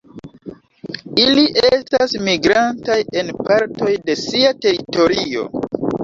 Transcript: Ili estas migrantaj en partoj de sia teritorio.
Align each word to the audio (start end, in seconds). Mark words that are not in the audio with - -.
Ili 1.23 1.41
estas 1.67 2.15
migrantaj 2.27 2.95
en 3.21 3.29
partoj 3.49 3.91
de 4.07 4.15
sia 4.23 4.55
teritorio. 4.67 5.45